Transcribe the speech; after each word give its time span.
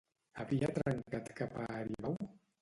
Havia 0.43 0.69
trencat 0.77 1.29
cap 1.41 1.61
a 1.65 1.67
Aribau? 1.83 2.17